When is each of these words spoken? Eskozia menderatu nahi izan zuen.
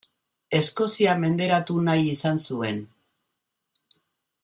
Eskozia 0.59 1.13
menderatu 1.25 1.77
nahi 1.91 2.09
izan 2.15 2.43
zuen. 2.51 2.81